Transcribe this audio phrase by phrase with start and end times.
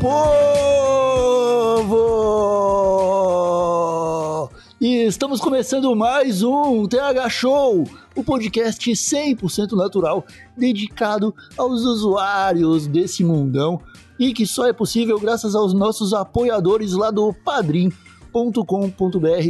[0.00, 0.30] Povo!
[4.80, 7.84] E estamos começando mais um TH Show,
[8.16, 10.24] o podcast 100% natural
[10.56, 13.78] dedicado aos usuários desse mundão
[14.18, 18.32] e que só é possível graças aos nossos apoiadores lá do padrim.com.br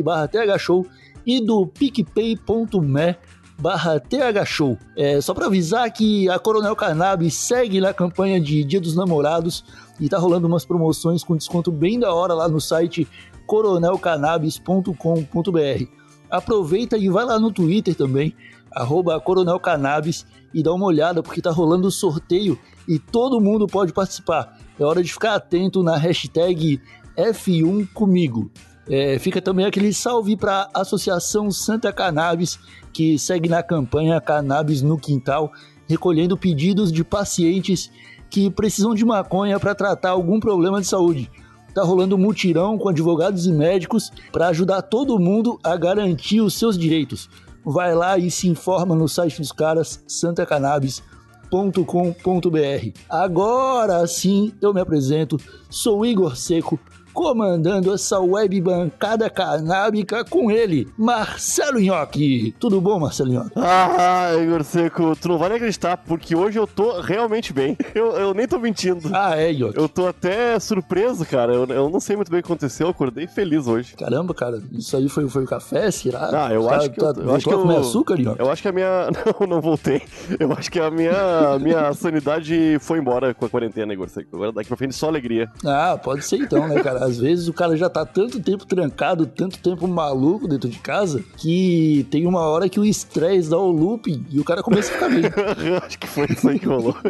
[0.03, 0.85] barra thshow
[1.25, 3.17] e do picpay.me
[3.57, 4.77] barra thshow.
[4.97, 9.65] É, só para avisar que a Coronel Cannabis segue na campanha de Dia dos Namorados
[10.01, 13.07] e tá rolando umas promoções com desconto bem da hora lá no site
[13.47, 15.85] coronelcannabis.com.br.
[16.31, 18.35] Aproveita e vai lá no Twitter também,
[18.73, 23.67] arroba Coronel Cannabis e dá uma olhada porque tá rolando o sorteio e todo mundo
[23.67, 24.59] pode participar.
[24.79, 26.81] É hora de ficar atento na hashtag
[27.17, 28.51] F1 comigo.
[28.89, 32.59] É, fica também aquele salve para a Associação Santa Cannabis,
[32.93, 35.53] que segue na campanha Cannabis no Quintal,
[35.87, 37.91] recolhendo pedidos de pacientes
[38.31, 41.29] que precisam de maconha para tratar algum problema de saúde.
[41.75, 46.55] Tá rolando um mutirão com advogados e médicos para ajudar todo mundo a garantir os
[46.55, 47.29] seus direitos.
[47.65, 53.01] Vai lá e se informa no site dos caras, santacannabis.com.br.
[53.09, 55.37] Agora sim eu me apresento,
[55.69, 56.79] sou Igor Seco,
[57.13, 62.55] comandando essa web bancada canábica com ele, Marcelo Nhoque.
[62.59, 63.51] Tudo bom, Marcelo Nhoque?
[63.57, 67.77] Ah, Igor Seco, tu não vai nem acreditar, porque hoje eu tô realmente bem.
[67.95, 69.11] Eu, eu nem tô mentindo.
[69.13, 69.79] Ah, é, Nhoque.
[69.79, 71.53] Eu tô até surpreso, cara.
[71.55, 73.95] Eu, eu não sei muito bem o que aconteceu, eu acordei feliz hoje.
[73.97, 76.47] Caramba, cara, isso aí foi, foi o café, será?
[76.47, 78.41] Ah, eu Tá- acho que tá- eu, eu acho que a eu, açúcar, Nhoque?
[78.41, 79.09] eu acho que a minha
[79.41, 80.03] não, não voltei.
[80.39, 84.29] Eu acho que a minha minha sanidade foi embora com a quarentena, Igor Seco.
[84.35, 85.49] Agora daqui pra frente só alegria.
[85.65, 87.00] Ah, pode ser então, né, cara?
[87.01, 91.25] Às vezes o cara já tá tanto tempo trancado, tanto tempo maluco dentro de casa,
[91.39, 94.95] que tem uma hora que o estresse dá o looping e o cara começa a
[94.95, 95.23] ficar bem.
[95.83, 96.95] acho que foi isso aí que rolou.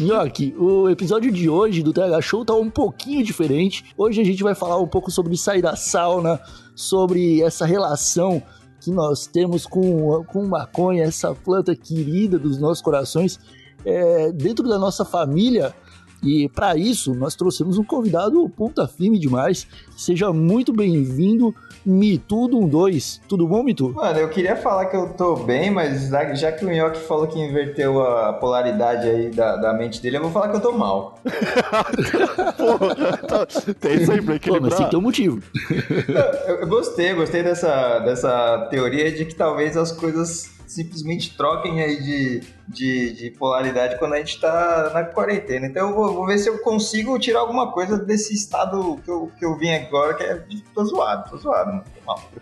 [0.00, 3.84] Nhoque, o episódio de hoje do TH Show tá um pouquinho diferente.
[3.98, 6.40] Hoje a gente vai falar um pouco sobre sair da sauna,
[6.74, 8.42] sobre essa relação
[8.80, 13.38] que nós temos com, com maconha, essa planta querida dos nossos corações,
[13.84, 15.74] é, dentro da nossa família.
[16.22, 19.66] E para isso, nós trouxemos um convidado ponta firme demais.
[19.96, 21.52] Seja muito bem-vindo,
[21.84, 23.22] Mitu Dum 2.
[23.28, 23.90] Tudo bom, Mitu?
[23.90, 27.40] Mano, eu queria falar que eu tô bem, mas já que o Nhoque falou que
[27.40, 31.18] inverteu a polaridade aí da, da mente dele, eu vou falar que eu tô mal.
[32.56, 33.46] Porra, tá-
[33.80, 35.42] tem isso aí pra Pô, mas tem que ter um motivo.
[36.46, 42.02] Eu, eu gostei, gostei dessa, dessa teoria de que talvez as coisas simplesmente troquem aí
[42.02, 45.66] de, de, de polaridade quando a gente tá na quarentena.
[45.66, 49.30] Então eu vou, vou ver se eu consigo tirar alguma coisa desse estado que eu,
[49.38, 50.42] que eu vim agora, que é.
[50.74, 51.84] tô zoado, tô zoado, mano.
[51.94, 52.22] Tô mal.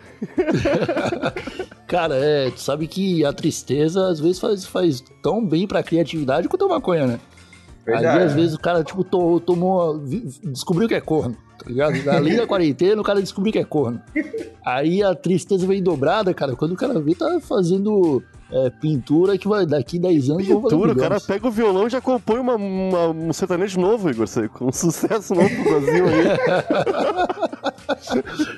[1.87, 6.47] Cara, é, tu sabe que a tristeza às vezes faz, faz tão bem pra criatividade
[6.47, 7.19] quanto a maconha, né?
[7.85, 8.19] Verdade.
[8.19, 9.97] Aí às vezes o cara, tipo, to- tomou.
[10.43, 12.09] descobriu que é corno, tá ligado?
[12.09, 14.01] Além da quarentena, o cara descobriu que é corno.
[14.65, 16.55] Aí a tristeza vem dobrada, cara.
[16.55, 20.95] Quando o cara vê, tá fazendo é, pintura que vai daqui 10 anos Pintura, o
[20.95, 24.65] cara pega o violão e já compõe uma, uma- um sertanejo novo, Igor Seco.
[24.65, 26.25] Um sucesso novo pro Brasil aí.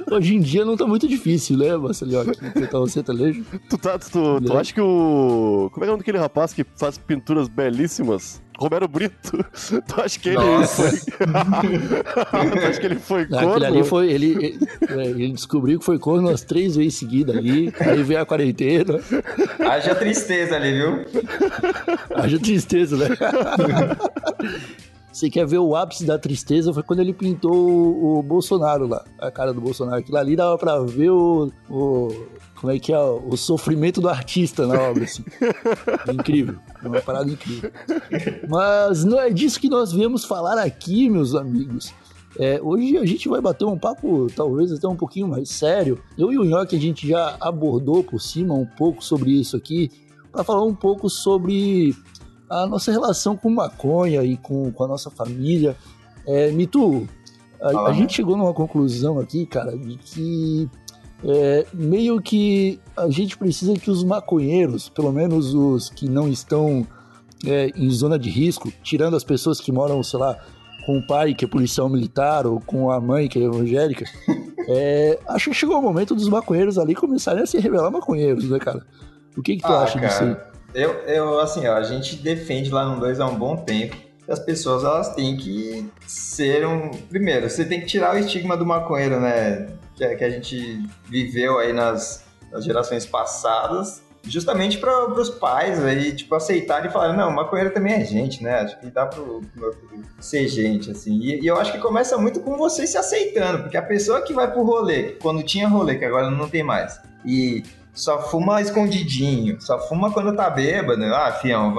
[0.11, 2.25] Hoje em dia não tá muito difícil, né, Marcelinho?
[2.53, 3.43] Tentar um sertanejo.
[3.69, 4.59] Tu, tá, tu, tu, tu Né?
[4.59, 5.69] acha que o.
[5.73, 8.41] Como é que é o nome daquele rapaz que faz pinturas belíssimas?
[8.57, 9.43] Romero Brito.
[9.87, 10.83] Tu acha que ele Nossa.
[10.89, 10.99] foi.
[12.59, 13.65] tu acha que ele foi Aquele corno?
[13.65, 14.11] ali foi.
[14.11, 14.57] Ele,
[14.89, 17.73] ele, ele descobriu que foi corno umas três vezes seguidas ali.
[17.79, 18.99] Aí veio a quarentena.
[19.59, 21.05] Haja tristeza ali, viu?
[22.15, 23.07] Haja tristeza, né?
[25.11, 26.73] Você quer ver o ápice da tristeza?
[26.73, 29.97] Foi quando ele pintou o, o Bolsonaro lá, a cara do Bolsonaro.
[29.99, 31.51] Aquilo ali dava pra ver o.
[31.69, 32.25] o-
[32.63, 32.97] como é que é?
[32.97, 35.21] O sofrimento do artista na obra, assim.
[36.13, 36.55] Incrível.
[36.81, 37.69] Uma parada incrível.
[38.47, 41.93] Mas não é disso que nós viemos falar aqui, meus amigos.
[42.39, 46.01] É, hoje a gente vai bater um papo, talvez até um pouquinho mais sério.
[46.17, 49.91] Eu e o Nhoque, a gente já abordou por cima um pouco sobre isso aqui,
[50.31, 51.93] para falar um pouco sobre
[52.49, 55.75] a nossa relação com maconha e com, com a nossa família.
[56.25, 57.09] É, Mitu,
[57.61, 60.69] a, a gente chegou numa conclusão aqui, cara, de que
[61.25, 66.85] é, meio que a gente precisa que os maconheiros, pelo menos os que não estão
[67.45, 70.37] é, em zona de risco, tirando as pessoas que moram, sei lá,
[70.85, 74.05] com o pai que é policial militar ou com a mãe que é evangélica,
[74.67, 78.59] é, acho que chegou o momento dos maconheiros ali começarem a se revelar maconheiros, né,
[78.59, 78.85] cara?
[79.37, 80.35] O que, que tu Ah, acha disso aí?
[80.35, 83.95] cara, eu, eu, assim, ó, a gente defende lá no 2 há um bom tempo
[83.95, 86.91] que as pessoas elas têm que ser um.
[87.09, 89.67] Primeiro, você tem que tirar o estigma do maconheiro, né?
[89.95, 95.83] Que, a- que a gente viveu aí nas, nas gerações passadas, justamente para os pais
[95.83, 98.61] aí, tipo, aceitarem e falarem: não, maconheiro também é gente, né?
[98.61, 101.19] Acho que dá pro meu filho ser gente, assim.
[101.19, 104.33] E, e eu acho que começa muito com você se aceitando, porque a pessoa que
[104.33, 107.63] vai pro rolê, quando tinha rolê, que agora não tem mais, e
[107.93, 111.03] só fuma escondidinho, só fuma quando tá bêbado.
[111.13, 111.75] Ah, fião,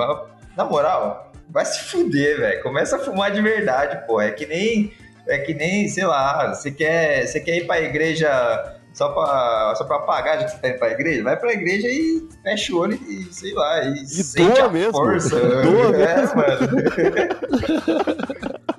[0.56, 2.62] na moral, vai se fuder, velho.
[2.62, 4.20] Começa a fumar de verdade, pô.
[4.20, 4.92] É que nem,
[5.28, 8.28] é que nem, sei lá, você quer, você quer ir pra igreja
[8.92, 11.22] só pra, só pra pagar de que você tá indo pra igreja?
[11.24, 14.92] Vai pra igreja e fecha o olho e, sei lá, e, sente doa a mesmo.
[14.92, 15.36] força.
[15.62, 16.68] Doa é, mano.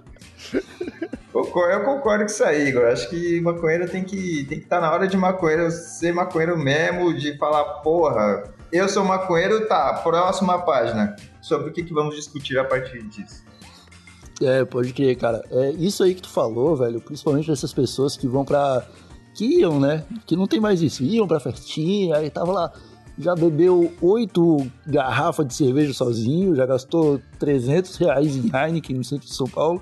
[1.33, 2.85] Concordo- Eu concordo com isso aí, Igor.
[2.85, 7.13] Acho que maconheiro tem que tem que estar na hora de maconheiro ser maconheiro mesmo,
[7.13, 11.15] de falar, porra, eu sou maconheiro, tá, próxima página.
[11.41, 13.43] Sobre o que, que vamos discutir a partir disso.
[14.41, 15.43] É, pode crer, cara.
[15.49, 18.85] É isso aí que tu falou, velho, principalmente dessas pessoas que vão pra.
[19.33, 20.03] que iam, né?
[20.25, 21.03] Que não tem mais isso.
[21.03, 22.73] Iam pra festinha, aí tava lá.
[23.17, 29.27] Já bebeu oito garrafas de cerveja sozinho, já gastou 300 reais em Heineken no centro
[29.27, 29.81] de São Paulo.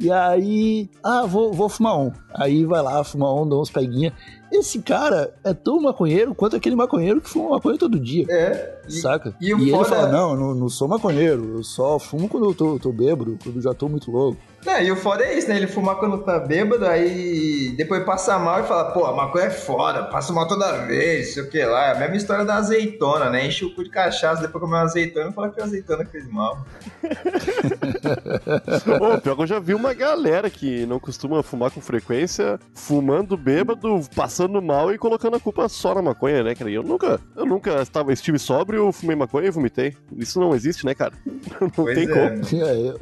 [0.00, 2.12] E aí, ah, vou, vou fumar um.
[2.34, 4.12] Aí vai lá, fuma um, dá uns peguinha.
[4.50, 8.24] Esse cara é tão maconheiro quanto aquele maconheiro que fuma maconha todo dia.
[8.30, 8.80] É.
[8.88, 9.34] E, Saca?
[9.40, 12.54] e E, ele fala: não, eu não, não sou maconheiro, eu só fumo quando eu
[12.54, 14.40] tô, tô bêbado, quando eu já tô muito louco.
[14.66, 15.56] É, e o foda é isso, né?
[15.56, 19.50] Ele fumar quando tá bêbado, aí depois passa mal e fala, pô, a maconha é
[19.50, 21.86] foda, passa mal toda vez, sei o que lá.
[21.86, 23.46] É a mesma história da azeitona, né?
[23.46, 26.28] Enche o cu de cachaça, depois comer uma azeitona e fala que a azeitona fez
[26.28, 26.66] mal.
[29.00, 33.36] Ô, pior que eu já vi uma galera que não costuma fumar com frequência, fumando
[33.36, 36.70] bêbado, passando mal e colocando a culpa só na maconha, né, cara?
[36.70, 39.96] E eu nunca, eu nunca estava, estive sóbrio, fumei maconha e vomitei.
[40.16, 41.12] Isso não existe, né, cara?
[41.60, 42.12] Não Pois tem é.
[42.12, 42.64] como.
[42.64, 42.98] É, eu,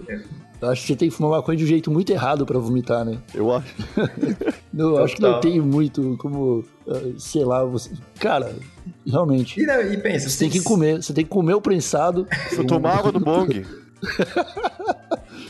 [0.60, 3.04] eu acho que você tem que fumar maconha de um jeito muito errado pra vomitar,
[3.04, 3.18] né?
[3.34, 3.74] Eu acho.
[4.72, 7.90] Não, eu acho que não tem muito como, ah, sei lá, você.
[8.18, 8.54] Cara,
[9.06, 9.58] realmente.
[9.58, 12.26] E, não, e pensa, Você tem que comer, você tem que comer o prensado.
[12.52, 13.64] Eu tomar água do bong.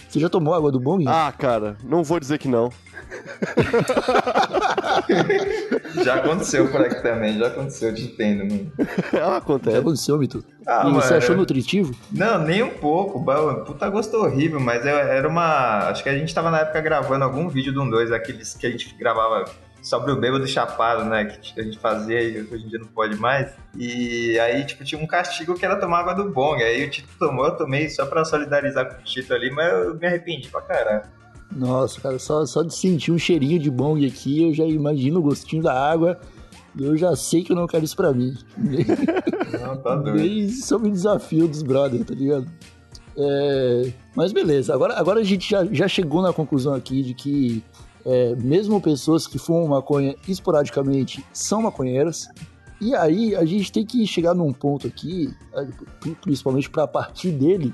[0.09, 1.05] Você já tomou água do bong?
[1.09, 2.71] Ah, cara, não vou dizer que não.
[6.05, 8.73] Já aconteceu por aqui também, já aconteceu, eu te entendo, mano.
[8.79, 9.77] Ah, Já acontece.
[9.77, 10.45] aconteceu, Mito?
[10.67, 11.17] Ah, e você mano.
[11.19, 11.95] achou nutritivo?
[12.13, 13.25] Não, nem um pouco.
[13.65, 15.89] Puta gosto horrível, mas era uma.
[15.89, 18.67] Acho que a gente tava na época gravando algum vídeo de um dois, aqueles que
[18.67, 19.45] a gente gravava
[19.83, 21.25] sobre o bêbado chapado, né?
[21.27, 23.53] Que a gente fazia e hoje em dia não pode mais.
[23.77, 26.63] E aí, tipo, tinha um castigo que era tomar água do bong.
[26.63, 29.95] Aí o Tito tomou, eu tomei só pra solidarizar com o Tito ali, mas eu
[29.95, 31.03] me arrependi pra caralho.
[31.55, 35.23] Nossa, cara, só, só de sentir um cheirinho de bong aqui, eu já imagino o
[35.23, 36.19] gostinho da água.
[36.79, 38.35] E eu já sei que eu não quero isso pra mim.
[39.63, 40.19] Não, tá doido.
[40.19, 42.47] Nem sobre o desafio dos brothers, tá ligado?
[43.17, 47.65] É, mas beleza, agora, agora a gente já, já chegou na conclusão aqui de que
[48.05, 52.29] é, mesmo pessoas que fumam maconha esporadicamente são maconheiras.
[52.79, 55.67] E aí a gente tem que chegar num ponto aqui, é,
[55.99, 57.73] pri- principalmente para partir dele,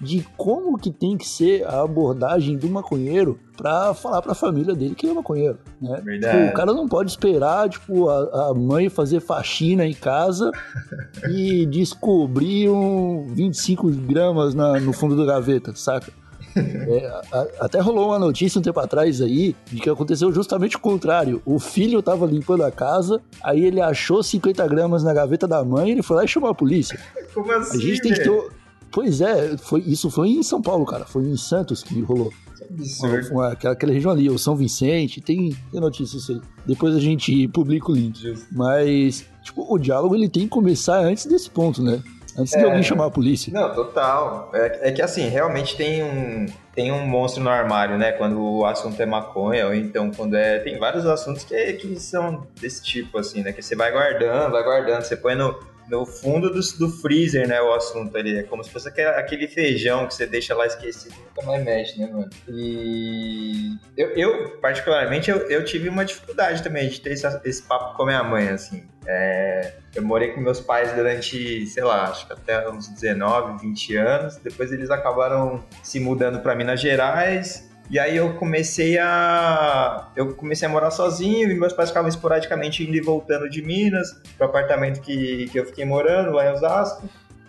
[0.00, 4.94] de como que tem que ser a abordagem do maconheiro pra falar pra família dele
[4.94, 5.96] que ele é maconheiro, né?
[6.20, 10.52] Tipo, o cara não pode esperar, tipo, a, a mãe fazer faxina em casa
[11.28, 16.12] e descobrir um 25 gramas na- no fundo da gaveta, saca?
[16.56, 20.76] É, a- a- até rolou uma notícia um tempo atrás aí de que aconteceu justamente
[20.76, 21.40] o contrário.
[21.44, 25.90] O filho tava limpando a casa, aí ele achou 50 gramas na gaveta da mãe,
[25.90, 26.98] ele foi lá e chamou a polícia.
[27.34, 27.78] Como A assim?
[27.80, 28.48] gente tem que ter.
[28.90, 31.04] Pois é, foi, isso foi em São Paulo, cara.
[31.04, 32.32] Foi em Santos que rolou.
[32.70, 33.30] Absurdo.
[33.32, 36.40] Uma- aquela, aquela região ali, o São Vicente, tem, tem notícia isso aí.
[36.66, 38.20] Depois a gente publica o link.
[38.20, 38.46] Justo.
[38.52, 42.02] Mas, tipo, o diálogo ele tem que começar antes desse ponto, né?
[42.36, 42.64] Antes de É.
[42.64, 43.52] alguém chamar a polícia.
[43.52, 44.50] Não, total.
[44.54, 48.12] É, é que assim, realmente tem um, tem um monstro no armário, né?
[48.12, 50.58] Quando o assunto é maconha, ou então quando é.
[50.60, 53.52] Tem vários assuntos que, que são desse tipo, assim, né?
[53.52, 55.58] Que você vai guardando, vai guardando, você põe no,
[55.90, 57.60] no fundo do, do freezer, né?
[57.60, 58.38] O assunto ali.
[58.38, 61.98] É como se fosse aquele, feijão que você deixa lá esquecido e nunca mais mexe,
[61.98, 62.28] né, mano?
[62.48, 67.96] E eu, eu particularmente, eu, eu tive uma dificuldade também de ter esse, esse papo
[67.96, 68.86] com a minha mãe, assim.
[69.06, 73.96] É, eu morei com meus pais durante, sei lá, acho que até uns 19, 20
[73.96, 74.36] anos.
[74.36, 77.67] Depois eles acabaram se mudando para Minas Gerais.
[77.90, 80.08] E aí eu comecei a.
[80.14, 84.20] Eu comecei a morar sozinho e meus pais ficavam esporadicamente indo e voltando de Minas,
[84.36, 87.08] pro apartamento que, que eu fiquei morando lá em Osasco.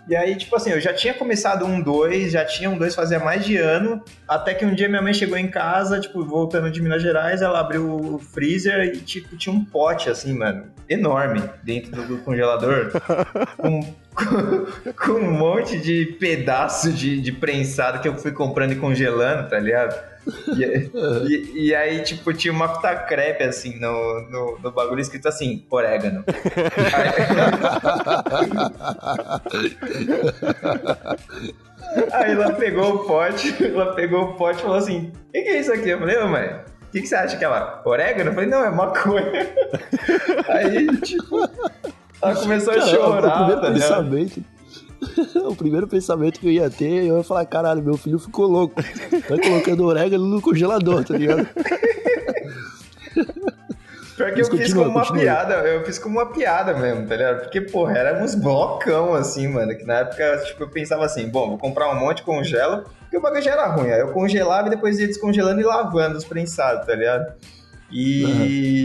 [0.10, 3.20] E aí, tipo assim, eu já tinha começado um dois, já tinha um dois fazia
[3.20, 6.82] mais de ano, até que um dia minha mãe chegou em casa, tipo, voltando de
[6.82, 11.92] Minas Gerais, ela abriu o freezer e, tipo, tinha um pote, assim, mano, enorme dentro
[11.92, 12.92] do, do congelador,
[13.56, 13.82] com,
[14.16, 19.48] com, com, um monte de pedaço de, de prensado que eu fui comprando e congelando,
[19.48, 19.96] tá ligado?
[20.56, 20.64] E,
[21.28, 25.66] e, e, aí, tipo, tinha uma fita crepe, assim, no, no, no bagulho escrito assim,
[25.70, 26.24] orégano.
[32.12, 35.50] Aí, ela pegou o pote, ela pegou o pote e falou assim, o que, que,
[35.50, 35.90] é isso aqui?
[35.90, 37.82] Eu falei, ô mãe, o que, que, você acha que ela?
[37.84, 38.30] Orégano?
[38.30, 39.50] Eu falei, não, é maconha.
[40.50, 41.50] Aí, tipo,
[42.22, 44.50] ela começou a chorar, tá ligado?
[45.48, 48.82] o primeiro pensamento que eu ia ter, eu ia falar, caralho, meu filho ficou louco.
[48.82, 51.48] Tá colocando orégano no congelador, tá ligado?
[54.20, 55.22] Pior que Mas eu continua, fiz como uma continua.
[55.22, 57.40] piada, eu fiz como uma piada mesmo, tá ligado?
[57.44, 61.58] Porque, porra, éramos blocão, assim, mano, que na época, tipo, eu pensava assim, bom, vou
[61.58, 65.00] comprar um monte, congelo, porque o bagulho já era ruim, aí eu congelava e depois
[65.00, 67.34] ia descongelando e lavando os prensados, tá ligado?
[67.92, 68.24] E,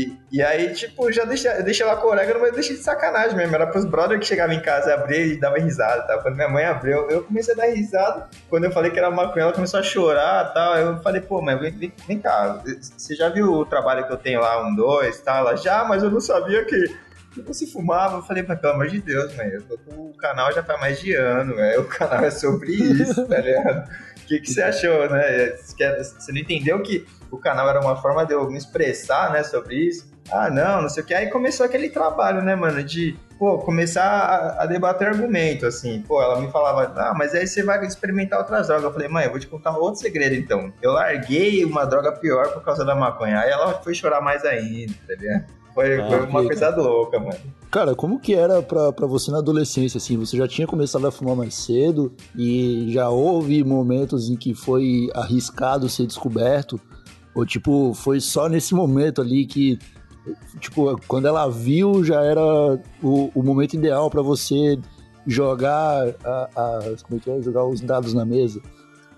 [0.09, 0.17] uhum.
[0.33, 3.55] e aí, tipo, já deixei, deixei lá com o orégano, mas deixei de sacanagem mesmo.
[3.55, 6.19] Era pros brothers que chegavam em casa, abrir e dava risada, tá?
[6.19, 8.29] Quando minha mãe abriu, eu comecei a dar risada.
[8.49, 10.77] Quando eu falei que era maconha, ela começou a chorar e tal.
[10.77, 14.41] Eu falei, pô, mãe, vem, vem, cá, você já viu o trabalho que eu tenho
[14.41, 15.39] lá, um, dois, tal?
[15.39, 16.97] Ela, já, mas eu não sabia que
[17.43, 18.17] você fumava.
[18.17, 20.81] Eu falei, mas pelo amor de Deus, mãe, eu tô com o canal já faz
[20.81, 21.83] mais de ano, velho.
[21.83, 23.87] O canal é sobre isso, tá ligado?
[24.25, 25.51] O que, que você achou, né?
[25.51, 29.77] Você não entendeu que o canal era uma forma de eu me expressar, né, sobre
[29.77, 30.11] isso.
[30.33, 31.13] Ah, não, não sei o que.
[31.13, 36.03] Aí começou aquele trabalho, né, mano, de, pô, começar a, a, debater argumento, assim.
[36.07, 38.85] Pô, ela me falava, ah, mas aí você vai experimentar outras drogas.
[38.85, 40.73] Eu falei, mãe, eu vou te contar outro segredo, então.
[40.81, 43.41] Eu larguei uma droga pior por causa da maconha.
[43.41, 45.45] Aí ela foi chorar mais ainda, tá?
[45.75, 47.37] Foi, ah, foi uma coisa louca, mano.
[47.71, 50.17] Cara, como que era pra, pra você na adolescência, assim?
[50.17, 55.09] Você já tinha começado a fumar mais cedo e já houve momentos em que foi
[55.13, 56.81] arriscado ser descoberto?
[57.35, 59.77] Ou, tipo, foi só nesse momento ali que,
[60.61, 62.41] tipo, quando ela viu, já era
[63.03, 64.79] o, o momento ideal para você
[65.27, 67.43] jogar a, a, como é que é?
[67.43, 68.61] Jogar os dados na mesa.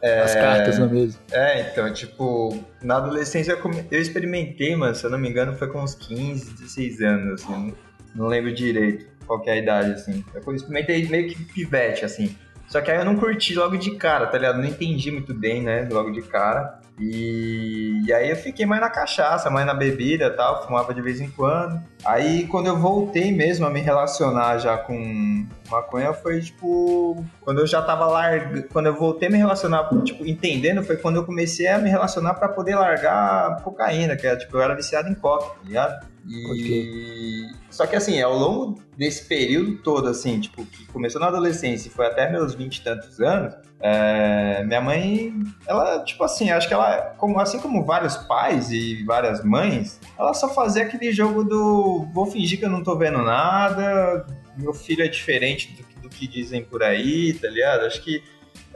[0.06, 1.18] É, as cartas na mesa.
[1.32, 3.58] É, então, tipo, na adolescência
[3.90, 7.74] eu experimentei, mano, se eu não me engano, foi com uns 15, 16 anos, assim,
[8.14, 10.24] não lembro direito qual é a idade, assim.
[10.32, 12.36] Eu experimentei meio que pivete, assim.
[12.68, 14.58] Só que aí eu não curti logo de cara, tá ligado?
[14.58, 16.80] Não entendi muito bem, né, logo de cara.
[16.98, 21.20] E, e, aí eu fiquei mais na cachaça, mais na bebida tal, fumava de vez
[21.20, 21.78] em quando.
[22.02, 27.22] Aí quando eu voltei mesmo a me relacionar já com maconha foi tipo.
[27.42, 28.62] Quando eu já tava largando.
[28.68, 32.34] Quando eu voltei a me relacionar, tipo, entendendo, foi quando eu comecei a me relacionar
[32.34, 36.15] para poder largar cocaína, que é tipo, eu era viciado em coca, tá ligado?
[36.28, 37.48] E.
[37.70, 41.90] Só que assim, ao longo desse período todo, assim, tipo, que começou na adolescência e
[41.90, 44.64] foi até meus vinte e tantos anos, é...
[44.64, 45.34] minha mãe,
[45.66, 50.34] ela, tipo assim, acho que ela, como, assim como vários pais e várias mães, ela
[50.34, 55.04] só fazia aquele jogo do vou fingir que eu não tô vendo nada, meu filho
[55.04, 57.84] é diferente do, do que dizem por aí, tá ligado?
[57.84, 58.22] Acho que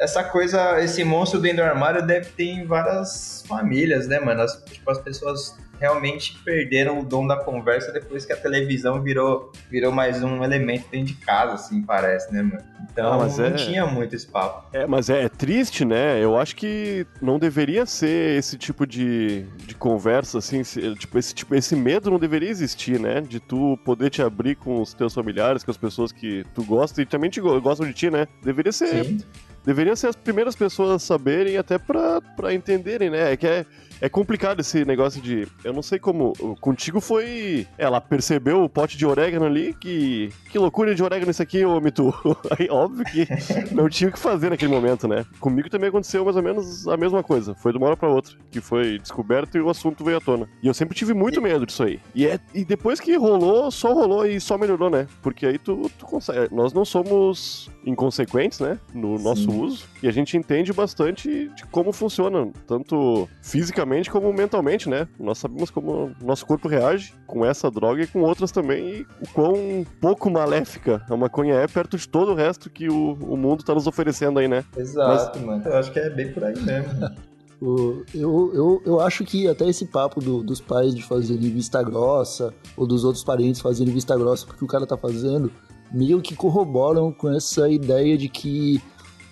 [0.00, 4.40] essa coisa, esse monstro dentro do armário deve ter em várias famílias, né, mano?
[4.40, 9.50] As, tipo, as pessoas realmente perderam o dom da conversa depois que a televisão virou,
[9.71, 12.62] virou mais um elemento dentro de casa, assim, parece, né, mano?
[12.90, 13.52] Então ah, não é...
[13.52, 14.69] tinha muito esse papo.
[14.75, 16.23] É, mas é, é, triste, né?
[16.23, 20.62] Eu acho que não deveria ser esse tipo de, de conversa, assim,
[20.99, 23.21] tipo, esse, tipo, esse medo não deveria existir, né?
[23.21, 27.00] De tu poder te abrir com os teus familiares, com as pessoas que tu gosta
[27.00, 28.26] e também te gostam de ti, né?
[28.42, 29.04] Deveria ser.
[29.04, 29.19] Sim.
[29.64, 33.33] Deveriam ser as primeiras pessoas a saberem, até pra entenderem, né?
[33.33, 33.67] É que é
[34.00, 35.47] é complicado esse negócio de.
[35.62, 36.33] Eu não sei como.
[36.61, 37.66] Contigo foi.
[37.76, 40.30] Ela percebeu o pote de orégano ali, que.
[40.50, 42.12] Que loucura de orégano isso aqui, ô Mitu.
[42.59, 43.26] Aí, óbvio que
[43.75, 45.25] não tinha o que fazer naquele momento, né?
[45.38, 47.54] Comigo também aconteceu mais ou menos a mesma coisa.
[47.54, 48.35] Foi de uma hora pra outra.
[48.50, 50.49] Que foi descoberto e o assunto veio à tona.
[50.62, 52.00] E eu sempre tive muito medo disso aí.
[52.14, 55.07] E, é, e depois que rolou, só rolou e só melhorou, né?
[55.23, 56.52] Porque aí tu, tu consegue.
[56.54, 58.78] Nós não somos inconsequentes, né?
[58.95, 59.61] No nosso Sim.
[59.61, 59.85] uso.
[60.02, 65.09] E a gente entende bastante de como funciona, tanto fisicamente como mentalmente, né?
[65.19, 69.29] Nós sabemos como nosso corpo reage com essa droga e com outras também, e o
[69.33, 73.65] quão pouco maléfica a maconha é perto de todo o resto que o, o mundo
[73.65, 74.65] tá nos oferecendo aí, né?
[74.77, 75.47] Exato, Mas...
[75.47, 75.65] mano.
[75.65, 77.11] Eu acho que é bem por aí mesmo.
[77.63, 82.55] Eu, eu, eu acho que até esse papo do, dos pais de fazerem vista grossa,
[82.75, 85.53] ou dos outros parentes fazerem vista grossa porque o cara tá fazendo,
[85.93, 88.83] meio que corroboram com essa ideia de que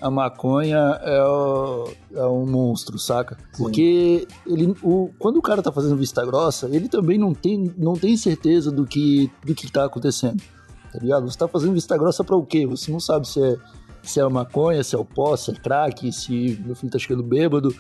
[0.01, 3.37] a maconha é, o- é um monstro, saca?
[3.57, 7.95] Porque ele, o, quando o cara tá fazendo vista grossa, ele também não tem, não
[7.95, 10.43] tem certeza do que, do que tá acontecendo,
[10.93, 11.31] tá ligado?
[11.31, 12.67] Você tá fazendo vista grossa pra o quê?
[12.67, 13.57] Você não sabe se é,
[14.03, 16.99] se é a maconha, se é o pó, se é crack, se meu filho tá
[16.99, 17.75] chegando bêbado.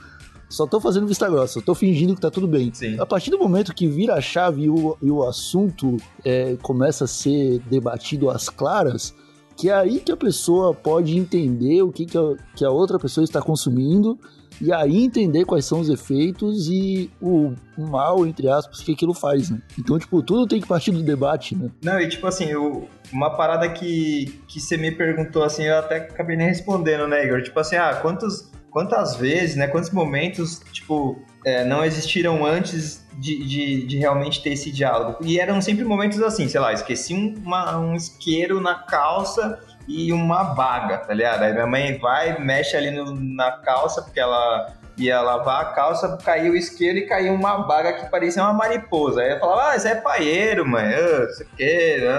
[0.50, 2.72] Só tô fazendo vista grossa, tô fingindo que tá tudo bem.
[2.72, 2.98] Sim.
[2.98, 7.04] A partir do momento que vira a chave e o, e o assunto é, começa
[7.04, 9.14] a ser debatido às claras,
[9.58, 12.98] que é aí que a pessoa pode entender o que, que, a, que a outra
[12.98, 14.16] pessoa está consumindo
[14.60, 19.50] e aí entender quais são os efeitos e o mal, entre aspas, que aquilo faz,
[19.50, 19.60] né?
[19.78, 21.70] Então, tipo, tudo tem que partir do debate, né?
[21.82, 25.96] Não, e tipo assim, eu- uma parada que, que você me perguntou assim, eu até
[25.96, 27.42] acabei nem respondendo, né, Igor?
[27.42, 33.44] Tipo assim, ah, quantos, quantas vezes, né, quantos momentos, tipo, é, não existiram antes de,
[33.46, 35.18] de, de realmente ter esse diálogo?
[35.22, 40.12] E eram sempre momentos assim, sei lá, esqueci um, uma- um isqueiro na calça e
[40.12, 41.42] uma baga, tá ligado?
[41.42, 46.18] Aí minha mãe vai, mexe ali no- na calça, porque ela ia lavar a calça,
[46.24, 49.20] caiu o isqueiro e caiu uma baga que parecia uma mariposa.
[49.20, 50.84] Aí eu falava, ah, isso é paieiro, mãe,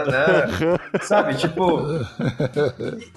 [0.05, 1.01] não.
[1.01, 1.81] Sabe, tipo...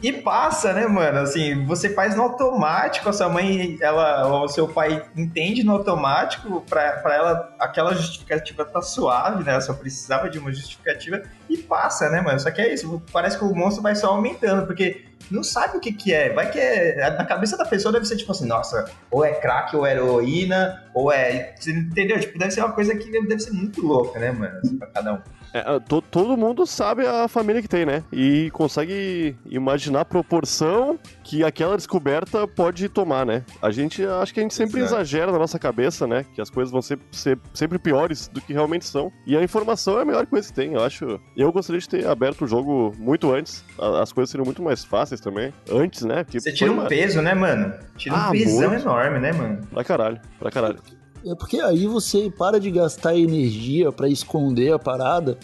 [0.02, 1.20] E, e passa, né, mano?
[1.20, 6.62] Assim, você faz no automático, a sua mãe, ela, ou seu pai entende no automático,
[6.68, 9.52] pra, pra ela aquela justificativa tá suave, né?
[9.52, 11.22] Ela só precisava de uma justificativa
[11.54, 12.38] e passa, né, mano?
[12.40, 15.80] Só que é isso, parece que o monstro vai só aumentando, porque não sabe o
[15.80, 16.32] que que é.
[16.32, 17.10] Vai que é.
[17.16, 20.84] Na cabeça da pessoa deve ser tipo assim, nossa, ou é crack, ou é heroína,
[20.94, 21.54] ou é.
[21.66, 22.20] Entendeu?
[22.20, 24.58] Tipo, deve ser uma coisa que deve ser muito louca, né, mano?
[24.58, 25.18] Assim, pra cada um.
[25.54, 28.02] É, ah, to- todo mundo sabe a família que tem, né?
[28.10, 33.44] E consegue imaginar a proporção que aquela descoberta pode tomar, né?
[33.60, 34.94] A gente, acho que a gente sempre Exato.
[34.94, 36.24] exagera na nossa cabeça, né?
[36.34, 39.12] Que as coisas vão ser, ser sempre piores do que realmente são.
[39.26, 41.20] E a informação é a melhor coisa que tem, eu acho.
[41.36, 43.62] Eu gostaria de ter aberto o jogo muito antes.
[44.00, 45.52] As coisas seriam muito mais fáceis também.
[45.70, 46.24] Antes, né?
[46.24, 47.74] Porque Você tira um uma- peso, né, mano?
[47.96, 48.82] Tira Ah, um pesão muito.
[48.84, 49.60] enorme, né, mano?
[49.70, 50.78] Pra caralho, pra caralho.
[51.24, 55.38] É porque aí você para de gastar energia pra esconder a parada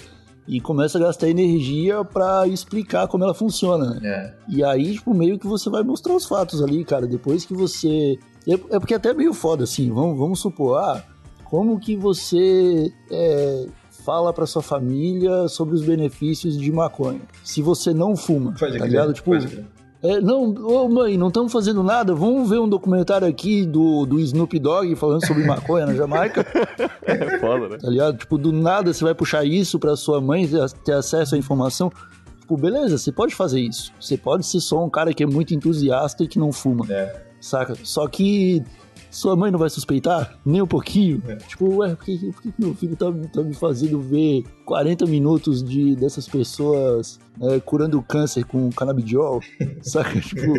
[0.47, 4.00] e começa a gastar energia pra explicar como ela funciona, né?
[4.02, 4.35] É.
[4.49, 7.06] E aí, tipo, meio que você vai mostrar os fatos ali, cara.
[7.06, 8.19] Depois que você.
[8.47, 9.91] É, é porque é até meio foda, assim.
[9.93, 11.04] Vamos, vamos supor, ah,
[11.45, 13.67] como que você é,
[14.04, 17.21] fala pra sua família sobre os benefícios de maconha?
[17.45, 19.12] Se você não fuma, Pode tá ligado?
[19.12, 19.32] Tipo.
[20.02, 22.15] É, não, ô mãe, não estamos fazendo nada.
[22.15, 26.47] Vamos ver um documentário aqui do, do Snoop Dogg falando sobre maconha na Jamaica.
[27.02, 27.78] É foda, né?
[27.78, 28.17] tá ligado?
[28.17, 30.49] Tipo, do nada você vai puxar isso pra sua mãe
[30.84, 31.91] ter, acesso à informação.
[32.41, 33.93] Tipo, beleza, você pode fazer isso.
[34.00, 36.87] Você pode ser só um cara que é muito entusiasta e que não fuma.
[36.89, 37.25] É.
[37.41, 37.75] Saca?
[37.82, 38.63] Só que
[39.10, 41.23] sua mãe não vai suspeitar nem um pouquinho.
[41.26, 41.36] É.
[41.36, 45.62] Tipo, ué, por que, por que meu filho tá, tá me fazendo ver 40 minutos
[45.62, 49.40] de, dessas pessoas né, curando câncer com canabidiol?
[49.82, 50.21] Saca?
[50.21, 50.52] Tipo,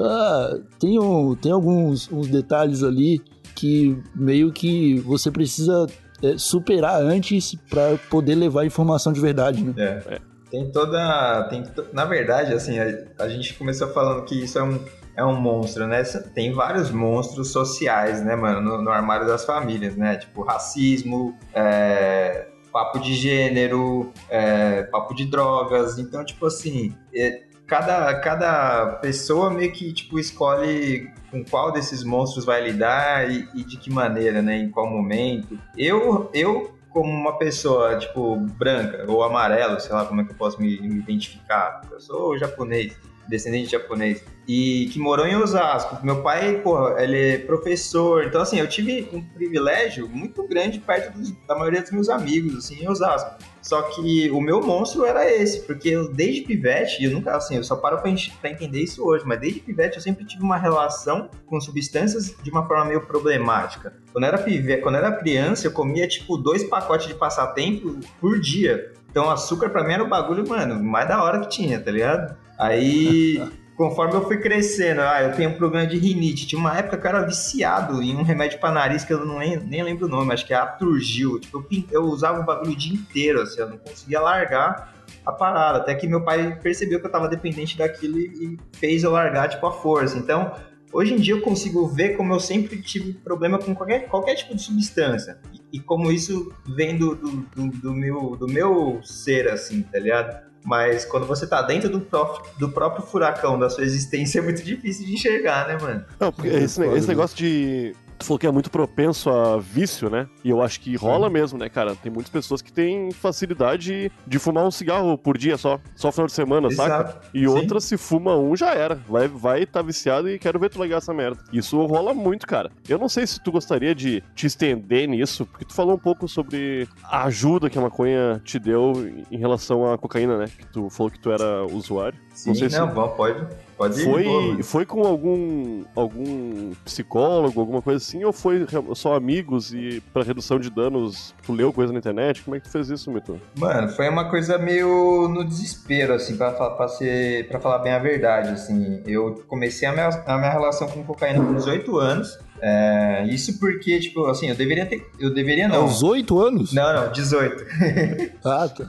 [0.00, 3.20] ah, tem, um, tem alguns uns detalhes ali
[3.54, 5.86] que meio que você precisa
[6.22, 9.74] é, superar antes pra poder levar a informação de verdade, né?
[9.76, 10.18] É.
[10.50, 11.44] Tem toda.
[11.48, 14.78] Tem, na verdade, assim, a, a gente começou falando que isso é um,
[15.16, 16.02] é um monstro, né?
[16.34, 20.16] Tem vários monstros sociais, né, mano, no, no armário das famílias, né?
[20.16, 25.98] Tipo, racismo, é, papo de gênero, é, papo de drogas.
[25.98, 32.44] Então, tipo assim, é, cada, cada pessoa meio que, tipo, escolhe com qual desses monstros
[32.44, 34.56] vai lidar e, e de que maneira, né?
[34.56, 35.58] Em qual momento.
[35.76, 40.36] Eu, eu como uma pessoa, tipo, branca ou amarelo, sei lá como é que eu
[40.36, 41.80] posso me, me identificar.
[41.90, 42.94] Eu sou japonês,
[43.28, 46.04] descendente de japonês, e que morou em Osasco.
[46.04, 51.16] Meu pai, pô, ele é professor, então assim, eu tive um privilégio muito grande perto
[51.16, 53.36] dos- da maioria dos meus amigos, assim, em Osasco.
[53.62, 57.62] Só que o meu monstro era esse, porque eu, desde pivete, eu nunca, assim, eu
[57.62, 61.30] só paro pra, pra entender isso hoje, mas desde pivete eu sempre tive uma relação
[61.46, 63.94] com substâncias de uma forma meio problemática.
[64.12, 68.92] Quando era pivete, quando era criança, eu comia, tipo, dois pacotes de passatempo por dia.
[69.10, 72.36] Então, açúcar pra mim era o bagulho, mano, mais da hora que tinha, tá ligado?
[72.62, 73.42] Aí,
[73.76, 76.46] conforme eu fui crescendo, ah, eu tenho um problema de rinite.
[76.46, 79.40] Tinha uma época que eu era viciado em um remédio pra nariz que eu não
[79.40, 81.40] nem, nem lembro o nome, acho que é Aturgil.
[81.40, 84.94] Tipo, eu, eu usava o bagulho o dia inteiro, assim, eu não conseguia largar
[85.26, 85.78] a parada.
[85.78, 89.48] Até que meu pai percebeu que eu tava dependente daquilo e, e fez eu largar,
[89.48, 90.16] tipo, a força.
[90.16, 90.54] Então,
[90.92, 94.54] hoje em dia eu consigo ver como eu sempre tive problema com qualquer, qualquer tipo
[94.54, 95.40] de substância.
[95.52, 99.98] E, e como isso vem do, do, do, do meu, do meu ser, assim, tá
[99.98, 100.51] ligado?
[100.64, 104.62] Mas quando você tá dentro do, prof- do próprio furacão da sua existência, é muito
[104.62, 106.04] difícil de enxergar, né, mano?
[106.20, 107.06] Não, porque esse, esse né?
[107.08, 110.28] negócio de tu falou que é muito propenso a vício, né?
[110.44, 111.94] E eu acho que rola mesmo, né, cara?
[111.96, 116.26] Tem muitas pessoas que têm facilidade de fumar um cigarro por dia só, só final
[116.26, 117.12] de semana, Exato.
[117.12, 117.20] saca?
[117.34, 117.46] E Sim.
[117.46, 118.94] outras, se fuma um, já era.
[118.94, 121.42] Vai vai tá viciado e quero ver tu largar essa merda.
[121.52, 122.70] Isso rola muito, cara.
[122.88, 126.28] Eu não sei se tu gostaria de te estender nisso, porque tu falou um pouco
[126.28, 128.92] sobre a ajuda que a maconha te deu
[129.30, 130.46] em relação à cocaína, né?
[130.46, 132.18] Que tu falou que tu era usuário.
[132.32, 134.04] Sim, não sei se não, bom, pode, pode ir.
[134.04, 134.62] foi, pô.
[134.62, 140.58] foi com algum algum psicólogo, alguma coisa assim, ou foi só amigos e pra redução
[140.58, 142.42] de danos, tu leu coisa na internet?
[142.42, 143.40] Como é que tu fez isso, Mito?
[143.56, 147.98] Mano, foi uma coisa meio no desespero, assim, pra, pra, ser, pra falar bem a
[147.98, 149.02] verdade, assim.
[149.06, 152.38] Eu comecei a minha, a minha relação com cocaína com 18 anos.
[152.64, 155.04] É, isso porque, tipo, assim, eu deveria ter.
[155.18, 155.82] Eu deveria não.
[155.82, 156.72] Aos oito anos?
[156.72, 157.66] Não, não, 18.
[158.44, 158.84] Ah, tá.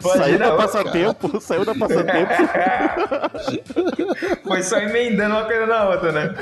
[0.00, 2.32] Saiu da passatempo, saiu da passatempo.
[4.46, 6.34] Foi só emendando uma coisa na outra, né?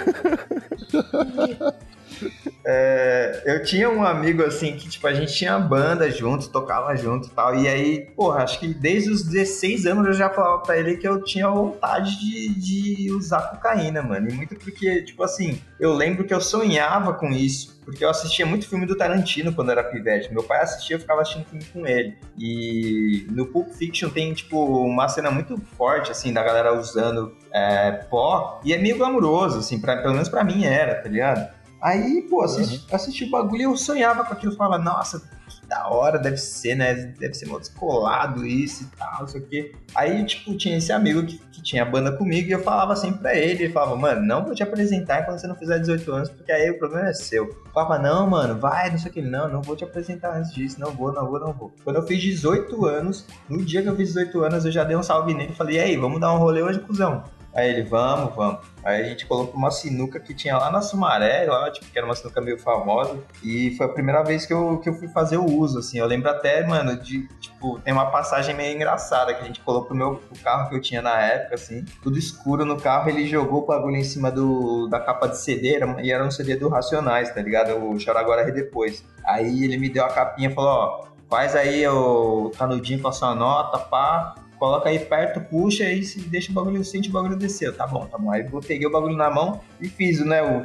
[2.65, 7.29] É, eu tinha um amigo assim que, tipo, a gente tinha banda junto, tocava junto
[7.29, 7.55] e tal.
[7.57, 11.09] E aí, porra, acho que desde os 16 anos eu já falava pra ele que
[11.09, 14.29] eu tinha vontade de, de usar cocaína, mano.
[14.31, 17.81] E muito porque, tipo assim, eu lembro que eu sonhava com isso.
[17.85, 20.33] Porque eu assistia muito filme do Tarantino quando era pivete.
[20.33, 22.17] Meu pai assistia, eu ficava assistindo filme com ele.
[22.39, 27.91] E no Pulp Fiction tem, tipo, uma cena muito forte, assim, da galera usando é,
[28.09, 28.61] pó.
[28.65, 31.60] E é meio glamuroso, assim, pra, pelo menos pra mim era, tá ligado?
[31.81, 34.53] Aí, pô, assisti, assisti o bagulho e eu sonhava com aquilo.
[34.53, 36.95] Eu falava, nossa, que da hora deve ser, né?
[36.95, 39.75] Deve ser mal descolado isso e tal, não sei o quê.
[39.95, 43.35] Aí, tipo, tinha esse amigo que, que tinha banda comigo e eu falava sempre pra
[43.35, 43.65] ele.
[43.65, 46.71] Ele falava, mano, não vou te apresentar quando você não fizer 18 anos, porque aí
[46.71, 47.47] o problema é seu.
[47.47, 49.23] Eu falava, não, mano, vai, não sei o que.
[49.23, 51.75] Não, não vou te apresentar antes disso, não vou, não vou, não vou.
[51.83, 54.97] Quando eu fiz 18 anos, no dia que eu fiz 18 anos, eu já dei
[54.97, 57.25] um salve nele e falei, e aí, vamos dar um rolê hoje, cuzão?
[57.53, 58.61] Aí ele, vamos, vamos.
[58.85, 62.07] Aí a gente colocou uma sinuca que tinha lá na Sumaré, lá, tipo, que era
[62.07, 63.19] uma sinuca meio famosa.
[63.43, 65.99] E foi a primeira vez que eu, que eu fui fazer o uso, assim.
[65.99, 69.91] Eu lembro até, mano, de, tipo, tem uma passagem meio engraçada que a gente colocou
[69.91, 73.11] no meu o carro que eu tinha na época, assim, tudo escuro no carro.
[73.11, 76.31] Ele jogou o bagulho em cima do, da capa de CD, era- e era um
[76.31, 77.75] CD do Racionais, tá ligado?
[77.77, 79.05] O Chora Agora e Depois.
[79.27, 83.13] Aí ele me deu a capinha e falou: ó, faz aí o canudinho com a
[83.13, 87.75] sua nota, pá coloca aí perto, puxa e deixa o bagulho, sente o bagulho descer.
[87.75, 88.31] Tá bom, tá bom.
[88.31, 90.65] Aí eu peguei o bagulho na mão e fiz, né, o...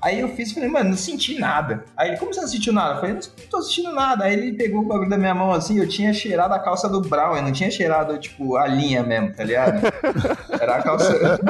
[0.00, 1.84] Aí eu fiz e falei, mano, não senti nada.
[1.96, 2.94] Aí ele, como você não sentiu nada?
[2.94, 4.24] Eu falei, não tô sentindo nada.
[4.24, 7.00] Aí ele pegou o bagulho da minha mão assim, eu tinha cheirado a calça do
[7.00, 9.80] Brown, eu não tinha cheirado, tipo, a linha mesmo, tá ligado?
[10.60, 11.40] Era a calça...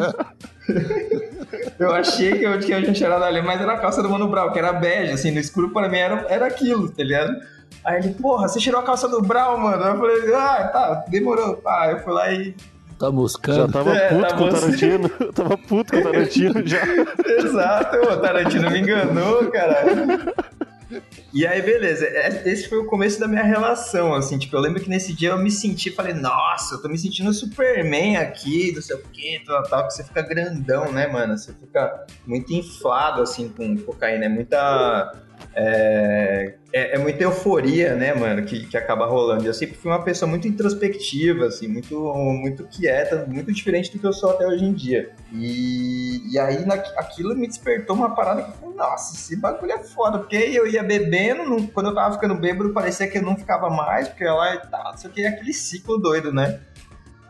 [1.79, 4.09] eu achei que eu, que eu tinha cheirado a linha, mas era a calça do
[4.09, 7.37] Mano Brown, que era bege, assim, no escuro pra mim era, era aquilo, tá ligado?
[7.85, 9.85] Aí ele, porra, você tirou a calça do Brown, mano?
[9.85, 11.61] Eu falei, ah, tá, demorou.
[11.67, 12.53] Ah, eu fui lá e.
[12.99, 13.73] Tá Já moscando.
[13.73, 14.49] tava É, puto tá com o.
[14.51, 15.09] Tarantino.
[15.35, 16.81] tava puto com o Tarantino já.
[17.39, 20.35] Exato, o Tarantino me enganou, caralho.
[21.35, 24.81] E aí, beleza, é- esse foi o começo da minha relação, assim, tipo, eu lembro
[24.81, 28.81] que nesse dia eu me senti, falei, nossa, eu tô me sentindo Superman aqui, não
[28.81, 33.21] sei o que, tal, tal, que você fica grandão, né, mano, você fica muito inflado,
[33.21, 35.13] assim, com cocaína, é muita...
[35.59, 39.47] É, é, é muita euforia, né, mano, que, que acaba rolando.
[39.47, 44.07] Eu sempre fui uma pessoa muito introspectiva, assim, muito, muito quieta, muito diferente do que
[44.07, 45.11] eu sou até hoje em dia.
[45.33, 49.73] E, e aí na, aquilo me despertou uma parada que eu falei, nossa, esse bagulho
[49.73, 53.23] é foda, porque eu ia bebendo, não- quando eu tava ficando bêbado, parecia que eu
[53.23, 56.61] não ficava mais, porque lá e tal, não o que, aquele ciclo doido, né?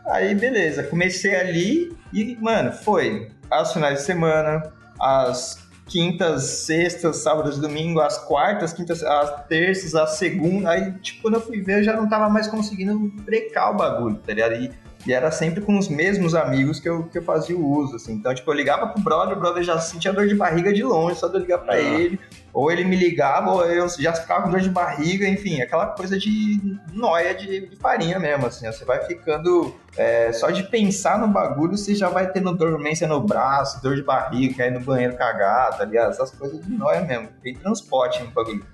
[0.07, 4.63] Aí, beleza, comecei ali e, mano, foi aos finais de semana,
[4.99, 10.65] as quintas, sextas, sábados, domingo, as quartas, quintas, as terças, as segundas.
[10.65, 14.17] Aí, tipo, quando eu fui ver, eu já não tava mais conseguindo brecar o bagulho,
[14.17, 14.55] tá ligado?
[14.55, 14.71] E,
[15.05, 18.13] e era sempre com os mesmos amigos que eu, que eu fazia o uso, assim.
[18.13, 21.17] Então, tipo, eu ligava pro brother, o brother já sentia dor de barriga de longe,
[21.17, 22.19] só de eu ligar pra ele.
[22.57, 26.17] Ou ele me ligava, ou eu já ficava com dor de barriga, enfim, aquela coisa
[26.17, 26.59] de
[26.91, 28.65] noia de, de farinha mesmo, assim.
[28.65, 29.75] Você vai ficando.
[29.95, 34.01] é, só de pensar no bagulho, você já vai tendo dormência no braço, dor de
[34.01, 36.09] barriga, quer ir no banheiro cagar, tá ligado?
[36.09, 37.29] Essas coisas de noia mesmo.
[37.43, 38.65] Tem transporte no bagulho.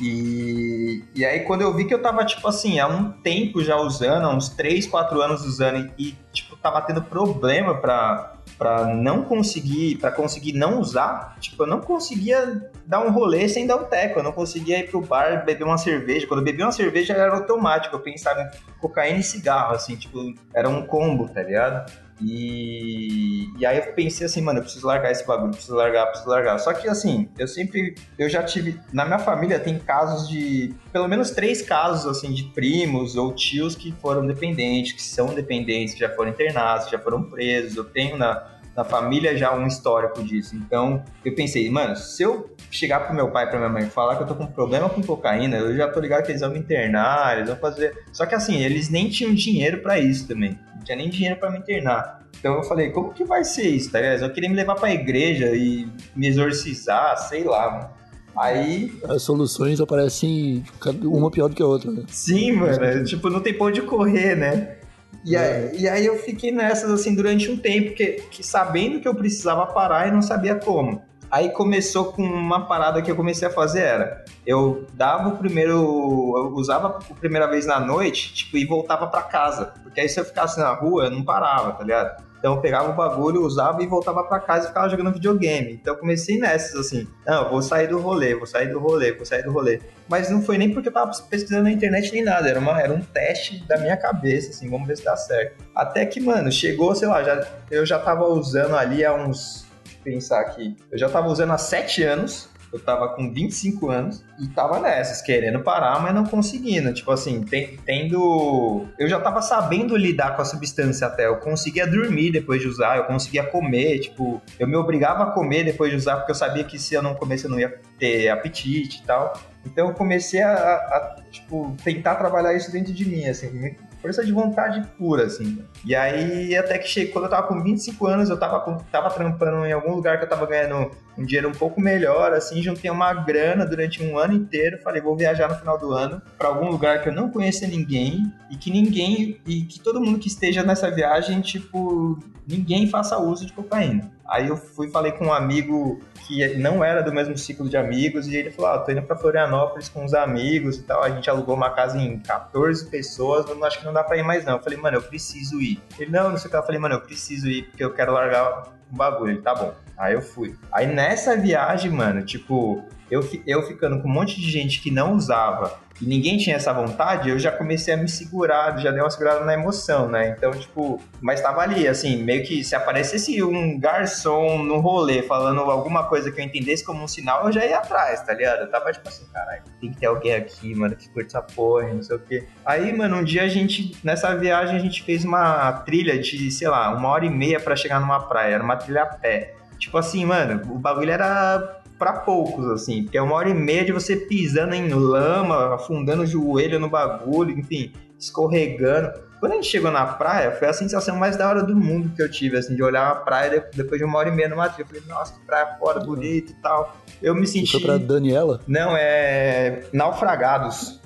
[0.00, 3.76] E, e aí, quando eu vi que eu tava, tipo assim, há um tempo já
[3.76, 9.22] usando, há uns 3, 4 anos usando, e, tipo, tava tendo problema pra, pra não
[9.22, 13.84] conseguir, pra conseguir não usar, tipo, eu não conseguia dar um rolê sem dar um
[13.84, 16.26] teco, eu não conseguia ir pro bar beber uma cerveja.
[16.26, 20.18] Quando eu bebia uma cerveja era automático, eu pensava em cocaína e cigarro, assim, tipo,
[20.54, 21.90] era um combo, tá ligado?
[22.20, 26.30] E, e aí eu pensei assim, mano, eu preciso largar esse bagulho, preciso largar, preciso
[26.30, 26.58] largar.
[26.58, 31.08] Só que assim, eu sempre, eu já tive, na minha família tem casos de, pelo
[31.08, 36.00] menos três casos assim de primos ou tios que foram dependentes, que são dependentes, que
[36.00, 37.76] já foram internados, que já foram presos.
[37.76, 40.56] Eu tenho na, na família já um histórico disso.
[40.56, 44.22] Então, eu pensei, mano, se eu chegar pro meu pai pra minha mãe falar que
[44.22, 47.36] eu tô com problema com cocaína, eu já tô ligado que eles vão me internar,
[47.36, 48.04] eles vão fazer.
[48.12, 50.58] Só que assim, eles nem tinham dinheiro para isso também.
[50.84, 52.20] Não tinha nem dinheiro para me internar.
[52.38, 54.22] Então eu falei, como que vai ser isso, tá ligado?
[54.22, 57.90] Eu queria me levar pra igreja e me exorcizar, sei lá, mano.
[58.36, 58.92] Aí.
[59.08, 60.62] As soluções aparecem
[61.04, 62.02] uma pior do que a outra, né?
[62.08, 62.84] Sim, mano.
[62.84, 64.76] É, tipo, não tem pra onde correr, né?
[65.24, 65.70] E, É.
[65.72, 69.14] aí, e aí eu fiquei nessas assim durante um tempo, que, que sabendo que eu
[69.14, 71.00] precisava parar e não sabia como.
[71.34, 75.72] Aí começou com uma parada que eu comecei a fazer era, eu dava o primeiro,
[75.72, 80.20] eu usava a primeira vez na noite, tipo, e voltava pra casa, porque aí se
[80.20, 82.22] eu ficasse na rua, eu não parava, tá ligado?
[82.38, 85.72] Então eu pegava o bagulho, usava e voltava pra casa e ficava jogando videogame.
[85.72, 89.24] Então eu comecei nessas assim, não, vou sair do rolê, vou sair do rolê, vou
[89.24, 89.80] sair do rolê.
[90.06, 92.92] Mas não foi nem porque eu tava pesquisando na internet nem nada, era, uma, era
[92.92, 95.64] um teste da minha cabeça, assim, vamos ver se dá certo.
[95.74, 99.63] Até que, mano, chegou, sei lá, já, eu já tava usando ali há uns.
[100.04, 100.76] Pensar aqui.
[100.92, 102.48] Eu já tava usando há 7 anos.
[102.72, 106.92] Eu tava com 25 anos e tava nessas, querendo parar, mas não conseguindo.
[106.92, 107.44] Tipo assim,
[107.86, 108.84] tendo.
[108.98, 111.28] Eu já tava sabendo lidar com a substância até.
[111.28, 114.00] Eu conseguia dormir depois de usar, eu conseguia comer.
[114.00, 117.02] Tipo, eu me obrigava a comer depois de usar, porque eu sabia que se eu
[117.02, 119.40] não comesse eu não ia ter apetite e tal.
[119.64, 124.32] Então eu comecei a, a, tipo, tentar trabalhar isso dentro de mim, assim, força de
[124.32, 125.64] vontade pura, assim.
[125.82, 128.60] E aí, até que chegou, quando eu tava com 25 anos, eu tava,
[128.92, 132.62] tava trampando em algum lugar que eu tava ganhando um dinheiro um pouco melhor, assim,
[132.62, 136.48] juntei uma grana durante um ano inteiro, falei, vou viajar no final do ano pra
[136.48, 140.28] algum lugar que eu não conhecia ninguém e que ninguém, e que todo mundo que
[140.28, 144.10] esteja nessa viagem, tipo, ninguém faça uso de cocaína.
[144.26, 148.26] Aí eu fui falei com um amigo que não era do mesmo ciclo de amigos
[148.26, 151.02] e ele falou: ah, tô indo pra Florianópolis com os amigos e tal.
[151.02, 154.22] A gente alugou uma casa em 14 pessoas, mas acho que não dá pra ir
[154.22, 154.54] mais não.
[154.54, 155.82] Eu falei, mano, eu preciso ir.
[155.98, 156.56] Ele, não, não sei o que.
[156.56, 159.32] Eu falei, mano, eu preciso ir porque eu quero largar o bagulho.
[159.32, 159.74] Ele, tá bom.
[159.96, 160.56] Aí eu fui.
[160.72, 165.14] Aí nessa viagem, mano, tipo, eu, eu ficando com um monte de gente que não
[165.14, 169.10] usava e ninguém tinha essa vontade, eu já comecei a me segurar, já dei uma
[169.10, 170.34] segurada na emoção, né?
[170.36, 175.60] Então, tipo, mas tava ali, assim, meio que se aparecesse um garçom no rolê falando
[175.60, 178.62] alguma coisa que eu entendesse como um sinal, eu já ia atrás, tá ligado?
[178.62, 181.88] Eu tava tipo assim, caralho, tem que ter alguém aqui, mano, que curte essa porra,
[181.94, 182.44] não sei o quê.
[182.64, 186.68] Aí, mano, um dia a gente, nessa viagem, a gente fez uma trilha de, sei
[186.68, 189.54] lá, uma hora e meia pra chegar numa praia, era uma trilha a pé.
[189.78, 193.84] Tipo assim, mano, o bagulho era pra poucos, assim, porque é uma hora e meia
[193.84, 199.12] de você pisando em lama, afundando o joelho no bagulho, enfim, escorregando.
[199.40, 202.22] Quando a gente chegou na praia, foi a sensação mais da hora do mundo que
[202.22, 204.68] eu tive, assim, de olhar a praia de- depois de uma hora e meia numa
[204.70, 204.84] trilha.
[204.84, 206.96] Eu falei, nossa, que praia fora, bonita e tal.
[207.22, 207.72] Eu me Você senti.
[207.72, 208.60] foi pra Daniela?
[208.66, 209.82] Não, é.
[209.92, 210.98] Naufragados,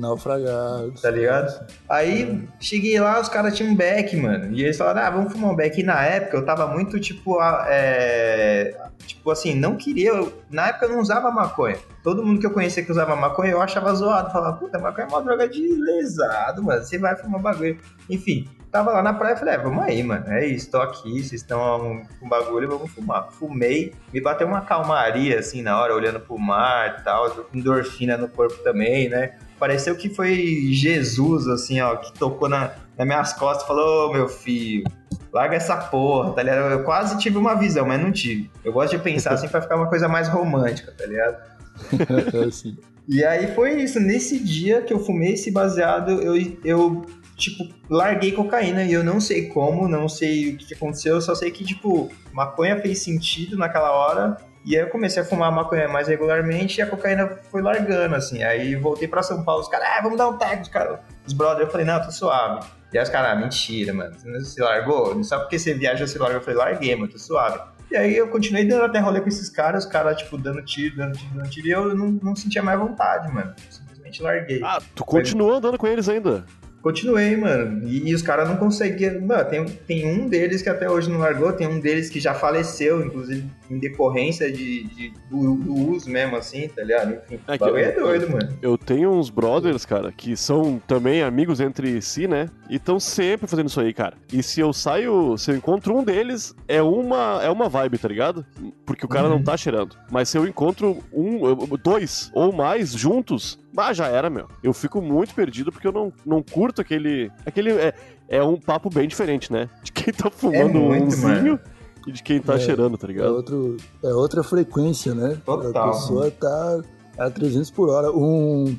[0.00, 0.92] Naufragado.
[1.00, 1.66] tá ligado?
[1.88, 4.52] Aí cheguei lá, os caras tinham um beck, mano.
[4.52, 5.78] E eles falaram, ah, vamos fumar um beck.
[5.80, 10.10] E na época eu tava muito, tipo, é, tipo assim, não queria.
[10.10, 11.76] eu- Na época eu não usava maconha.
[12.02, 14.30] Todo mundo que eu conhecia que usava maconha, eu achava zoado.
[14.30, 16.82] Falava, puta, maconha é uma droga de lesado, mano.
[16.82, 17.78] Você vai fumar bagulho.
[18.08, 20.24] Enfim, tava lá na praia e falei, é, vamos aí, mano.
[20.28, 23.28] É isso, tô aqui, vocês estão com bagulho, vamos fumar.
[23.32, 27.46] Fumei, me bateu uma calmaria, assim, na hora, olhando pro mar e tal.
[27.54, 29.34] Endorfina no corpo também, né?
[29.58, 34.12] Pareceu que foi Jesus, assim, ó, que tocou na, nas minhas costas e falou, ô
[34.12, 34.84] meu filho,
[35.32, 36.72] larga essa porra, tá ligado?
[36.72, 38.50] Eu quase tive uma visão, mas não tive.
[38.64, 41.56] Eu gosto de pensar assim pra ficar uma coisa mais romântica, tá ligado?
[43.08, 44.00] E aí foi isso.
[44.00, 49.20] Nesse dia que eu fumei esse baseado, eu, eu tipo, larguei cocaína e eu não
[49.20, 52.98] sei como, não sei o que que aconteceu, eu só sei que, tipo, maconha fez
[53.00, 54.36] sentido naquela hora.
[54.66, 58.42] E aí eu comecei a fumar maconha mais regularmente e a cocaína foi largando, assim.
[58.42, 60.98] Aí voltei pra São Paulo, os caras, ah, vamos dar um tag, os caras.
[61.24, 62.66] Os brothers, eu falei, não, tô suave.
[62.92, 64.12] E aí os caras, ah, mentira, mano.
[64.18, 65.22] Você se largou?
[65.22, 66.38] Só porque você viaja, você larga.
[66.38, 67.60] Eu falei, larguei, mano, tô suave.
[67.92, 70.96] E aí eu continuei dando até rolê com esses caras, os caras, tipo, dando tiro,
[70.96, 73.54] dando tiro, dando tiro, e eu não, não sentia mais vontade, mano.
[73.70, 74.60] Simplesmente larguei.
[74.64, 76.44] Ah, tu continua andando com eles ainda.
[76.82, 77.86] Continuei, mano.
[77.88, 79.20] E, e os caras não conseguiam.
[79.20, 82.32] Mano, tem, tem um deles que até hoje não largou, tem um deles que já
[82.32, 87.14] faleceu, inclusive em decorrência de, de- do, do uso mesmo, assim, tá ligado?
[87.28, 88.48] Enfim, É que- é doido, mano.
[88.62, 92.48] Eu tenho uns brothers, cara, que são também amigos entre si, né?
[92.70, 94.14] E estão sempre fazendo isso aí, cara.
[94.32, 98.06] E se eu saio, se eu encontro um deles, é uma, é uma vibe, tá
[98.06, 98.46] ligado?
[98.84, 99.34] Porque o cara Uhum.
[99.34, 99.96] não tá cheirando.
[100.10, 101.40] Mas se eu encontro um,
[101.82, 104.48] dois ou mais juntos, bah, já era, meu.
[104.62, 107.30] Eu fico muito perdido porque eu não, não curto aquele.
[107.44, 107.94] aquele é,
[108.28, 109.68] é um papo bem diferente, né?
[109.84, 111.60] De quem tá fumando muito, umzinho mano.
[112.06, 112.58] e de quem tá É.
[112.58, 113.34] cheirando, tá É, ligado?
[113.34, 115.38] outro, é outra frequência, né?
[115.44, 115.88] Total.
[115.88, 116.80] A pessoa tá
[117.18, 118.10] a 300 por hora.
[118.10, 118.76] Um,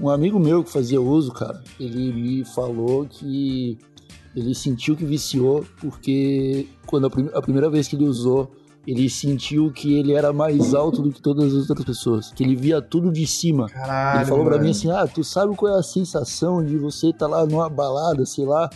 [0.00, 3.78] um amigo meu que fazia uso, cara, ele me falou que
[4.34, 8.50] Ele sentiu que viciou porque quando a, prim a primeira vez que ele usou,
[8.86, 12.56] ele sentiu que ele era mais alto do que todas as outras pessoas, que ele
[12.56, 13.66] via tudo de cima.
[13.68, 14.64] Caralho, ele falou pra mano.
[14.64, 17.68] mim assim: "Ah, tu sabe qual é a sensação de você estar tá lá numa
[17.68, 18.68] balada, sei lá,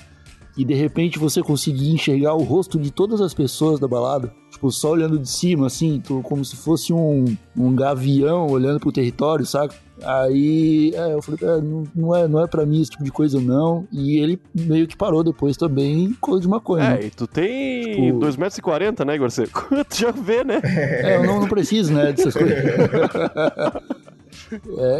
[0.57, 4.71] e de repente você conseguir enxergar o rosto de todas as pessoas da balada, tipo,
[4.73, 7.25] só olhando de cima, assim, tu, como se fosse um,
[7.57, 9.75] um gavião olhando pro território, saca?
[10.05, 13.11] Aí é, eu falei, é, não, não, é, não é pra mim esse tipo de
[13.11, 13.87] coisa, não.
[13.91, 16.85] E ele meio que parou depois também com de maconha.
[16.85, 17.01] É, né?
[17.07, 19.31] e tu tem Tipo- 2,40m, né, Igor?
[19.31, 19.45] Você
[19.95, 20.61] já vê, né?
[20.65, 22.57] É, eu não, não preciso, né, dessas coisas.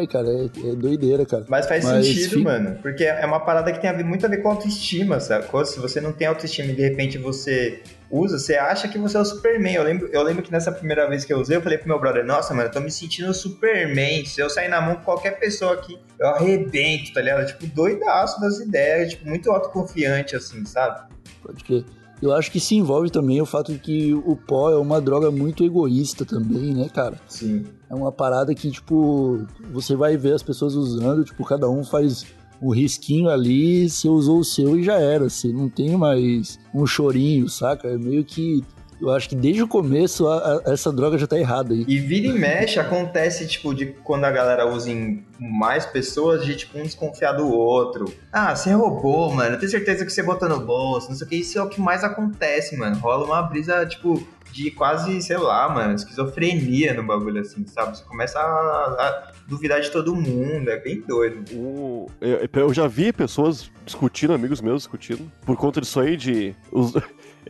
[0.03, 1.45] é, cara, é, é doideira, cara.
[1.49, 2.79] Mas faz Mas sentido, fica- mano.
[2.83, 5.65] Porque é uma parada que tem a ver- muito a ver com autoestima, sacou?
[5.65, 9.21] Se você não tem autoestima e de repente você usa, você acha que você é
[9.21, 9.75] o Superman.
[9.75, 11.99] Eu lembro, eu lembro que nessa primeira vez que eu usei, eu falei pro meu
[11.99, 14.25] brother, nossa, mano, eu tô me sentindo Superman.
[14.25, 17.47] Se eu sair na mão com qualquer pessoa aqui, eu arrebento, tá ligado?
[17.47, 21.09] Tipo, doidaço das ideias, tipo, muito autoconfiante, assim, sabe?
[21.43, 21.85] Pode crer.
[22.21, 25.31] Eu acho que se envolve também o fato de que o pó é uma droga
[25.31, 27.21] muito egoísta também, né, cara?
[27.29, 27.67] Sim.
[27.91, 32.25] É uma parada que, tipo, você vai ver as pessoas usando, tipo, cada um faz
[32.61, 35.29] um risquinho ali, você usou o seu e já era.
[35.29, 37.89] Você não tem mais um chorinho, saca?
[37.89, 38.63] É meio que.
[39.01, 41.85] Eu acho que desde o começo a- a- essa droga já tá errada aí.
[41.87, 46.57] E vira e mexe, acontece, tipo, de quando a galera usa em mais pessoas, de,
[46.57, 48.07] tipo, um desconfiar do outro.
[48.33, 49.55] Ah, você roubou, mano.
[49.57, 51.37] Eu tenho certeza que você botou no bolso, não sei o que.
[51.37, 52.97] Isso é o que mais acontece, mano.
[52.99, 57.99] Rola uma brisa, tipo, de quase, sei lá, mano, esquizofrenia no bagulho, assim, sabe?
[57.99, 61.45] Você começa a, a duvidar de todo mundo, é bem doido.
[61.53, 66.55] Um- eu, eu já vi pessoas discutindo, amigos meus discutindo, por conta disso aí de
[66.73, 66.95] os-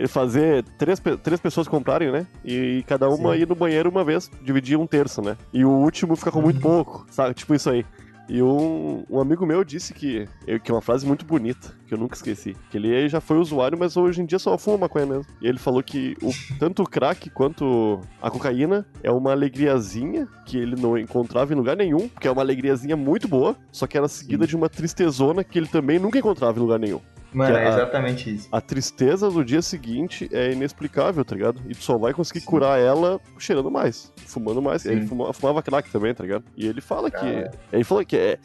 [0.09, 2.26] fazer três, três pessoas comprarem, né?
[2.44, 3.42] E, cada uma Sim.
[3.42, 5.37] ir no banheiro uma vez, dividir um terço, né?
[5.52, 7.35] E o último fica com muito pouco, sabe?
[7.35, 7.85] Tipo isso aí.
[8.28, 10.28] E um, um amigo meu disse que,
[10.64, 12.56] que é uma frase muito bonita, que eu nunca esqueci.
[12.70, 15.26] Que ele já foi usuário, mas hoje em dia só fuma maconha mesmo.
[15.40, 20.59] E ele falou que o, tanto o crack quanto a cocaína é uma alegriazinha que
[20.59, 24.09] ele não encontrava em lugar nenhum, porque é uma alegriazinha muito boa, só que era
[24.09, 27.00] seguida de uma tristezona que ele também nunca encontrava em lugar nenhum.
[27.37, 28.49] Mano, é a- exatamente isso.
[28.51, 31.61] A tristeza do dia seguinte é inexplicável, tá ligado?
[31.68, 34.83] E tu só vai conseguir curar ela cheirando mais, fumando mais.
[34.83, 34.90] Sim.
[34.92, 36.44] Ele fuma- fumava crack também, tá ligado?
[36.57, 37.27] E ele fala que.
[37.72, 38.38] Ele falou que é.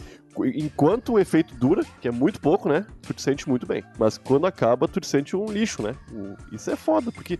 [0.55, 2.85] Enquanto o efeito dura, que é muito pouco, né?
[3.01, 3.83] Tu te sente muito bem.
[3.99, 5.93] Mas quando acaba, tu te sente um lixo, né?
[6.51, 7.37] Isso é foda, porque.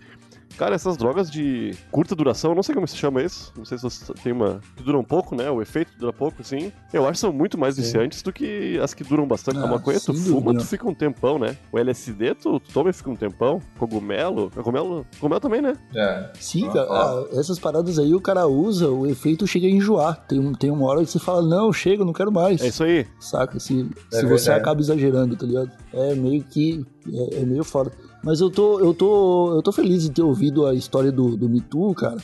[0.58, 3.52] Cara, essas drogas de curta duração, não sei como se chama isso.
[3.58, 4.60] Não sei se você tem uma.
[4.76, 5.50] que dura um pouco, né?
[5.50, 6.72] O efeito dura pouco, assim.
[6.94, 7.82] Eu acho que são muito mais Sim.
[7.82, 9.58] viciantes do que as que duram bastante.
[9.60, 10.60] a Ah, maconha, tu fuma, dúvida.
[10.60, 11.58] tu fica um tempão, né?
[11.72, 13.62] O LSD, tu, tu toma e fica um tempão.
[13.78, 14.50] Cogumelo.
[14.52, 15.76] Cogumelo, cogumelo também, né?
[15.96, 16.30] É.
[16.40, 16.96] Sim, Ah, cara, ó.
[16.96, 20.26] ah, essas paradas aí o cara usa, o efeito chega a enjoar.
[20.28, 22.62] Tem, um- tem uma hora que você fala, não, chega, não quero mais.
[22.62, 23.06] É isso aí.
[23.20, 23.60] Saca?
[23.60, 25.72] Se, É se você acaba exagerando, tá ligado?
[25.94, 26.86] É meio que.
[27.12, 27.92] É, é meio foda.
[28.24, 29.56] Mas eu tô, eu tô.
[29.56, 32.18] Eu tô feliz de ter ouvido a história do, do Me Too, cara.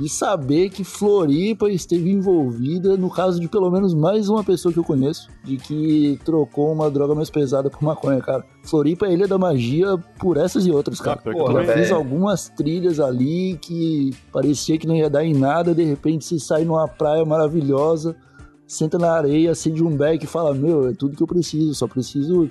[0.00, 4.78] E saber que Floripa esteve envolvida no caso de pelo menos mais uma pessoa que
[4.78, 8.42] eu conheço, de que trocou uma droga mais pesada por maconha, cara.
[8.64, 11.18] Floripa é ilha da magia por essas e outras, cara.
[11.18, 15.74] que Porra, eu fiz algumas trilhas ali que parecia que não ia dar em nada,
[15.74, 18.16] de repente você sai numa praia maravilhosa,
[18.74, 21.86] senta na areia, acende um beck e fala, meu, é tudo que eu preciso, só
[21.86, 22.50] preciso...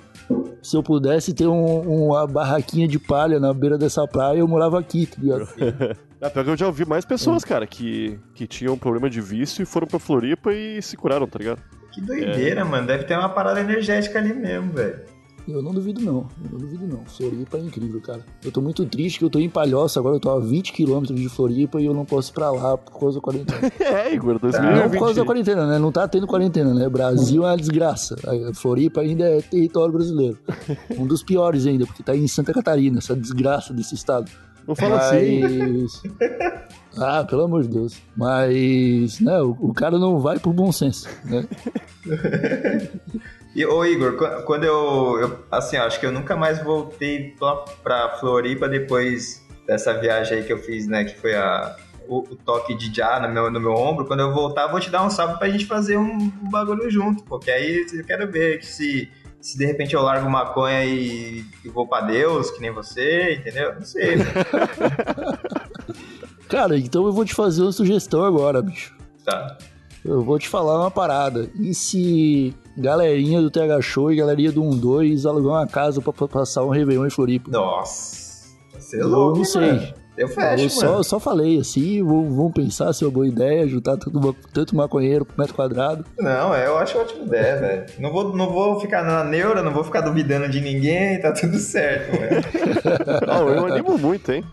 [0.62, 4.78] Se eu pudesse ter um- uma barraquinha de palha na beira dessa praia, eu morava
[4.78, 5.48] aqui, tá ligado?
[6.24, 9.60] Ah, pior que eu já ouvi mais pessoas, cara, que, que tinham problema de vício
[9.60, 11.60] e foram pra Floripa e se curaram, tá ligado?
[11.92, 12.86] Que doideira, mano.
[12.86, 15.00] Deve ter uma parada energética ali mesmo, velho.
[15.48, 17.04] Eu não duvido não, eu não duvido não.
[17.04, 18.24] Floripa é incrível, cara.
[18.44, 21.18] Eu tô muito triste que eu tô em Palhoça, agora eu tô a 20 quilômetros
[21.18, 23.60] de Floripa e eu não posso ir pra lá por causa da quarentena.
[23.80, 24.90] É, Igor, Não 2020.
[24.92, 25.78] por causa da quarentena, né?
[25.78, 26.88] Não tá tendo quarentena, né?
[26.88, 28.16] Brasil é uma desgraça.
[28.24, 30.38] A Floripa ainda é território brasileiro.
[30.96, 34.30] Um dos piores ainda, porque tá em Santa Catarina, essa desgraça desse estado.
[34.66, 35.40] Não fala assim.
[35.40, 36.02] Mas...
[36.96, 37.96] Ah, pelo amor de Deus.
[38.16, 41.44] Mas, né, o, o cara não vai por bom senso, né?
[43.54, 45.38] E, ô Igor, qu- quando eu, eu.
[45.50, 50.52] Assim, acho que eu nunca mais voltei pra, pra Floripa depois dessa viagem aí que
[50.52, 51.04] eu fiz, né?
[51.04, 51.76] Que foi a,
[52.08, 54.06] o, o toque de já no meu, no meu ombro.
[54.06, 57.22] Quando eu voltar, vou te dar um salve pra gente fazer um, um bagulho junto,
[57.24, 59.10] porque aí eu quero ver que se.
[59.40, 63.74] Se de repente eu largo maconha e, e vou pra Deus, que nem você, entendeu?
[63.74, 64.14] Não sei.
[64.14, 64.24] né?
[66.48, 68.94] Cara, então eu vou te fazer uma sugestão agora, bicho.
[69.24, 69.58] Tá.
[70.04, 71.50] Eu vou te falar uma parada.
[71.58, 76.28] E se galerinha do TH Show e galerinha do 12 alugar uma casa pra, pra
[76.28, 77.50] passar um Réveillon em Floripa?
[77.50, 78.22] Nossa.
[78.78, 79.72] Você é Eu louco, não sei.
[79.72, 80.02] mano.
[80.14, 81.04] Eu fecho, eu só, mano.
[81.04, 85.24] só falei assim, vamos, vamos pensar se é uma boa ideia, juntar tanto, tanto maconheiro
[85.24, 86.04] por metro quadrado.
[86.18, 87.86] Não, é, eu acho ótima ideia, velho.
[87.98, 91.56] Não vou, não vou ficar na neura, não vou ficar duvidando de ninguém, tá tudo
[91.58, 92.42] certo, velho.
[93.42, 94.44] Oh, eu animo muito, hein?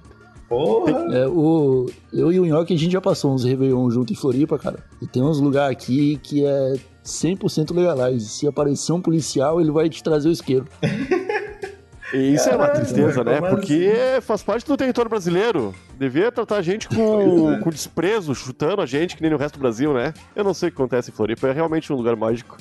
[0.48, 0.92] Porra.
[1.14, 4.58] É, o, eu e o Nhoque, a gente já passou uns Réveillon junto em Floripa,
[4.58, 4.80] cara.
[5.02, 6.74] E tem uns lugares aqui que é
[7.10, 8.30] 100% legalize.
[8.30, 10.66] Se aparecer um policial, ele vai te trazer o isqueiro.
[12.14, 13.40] E isso é uma tristeza, né?
[13.40, 15.76] como Porque faz parte do território brasileiro.
[15.98, 19.62] Devia tratar a gente com, com desprezo, chutando a gente, que nem no resto do
[19.62, 20.14] Brasil, né?
[20.36, 22.58] Eu não sei o que acontece em Floripa, é realmente um lugar mágico.